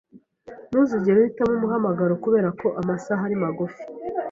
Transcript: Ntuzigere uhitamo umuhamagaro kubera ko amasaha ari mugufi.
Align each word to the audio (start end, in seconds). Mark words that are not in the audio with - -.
Ntuzigere 0.69 1.17
uhitamo 1.19 1.53
umuhamagaro 1.55 2.13
kubera 2.23 2.49
ko 2.59 2.67
amasaha 2.81 3.21
ari 3.27 3.35
mugufi. 3.41 3.81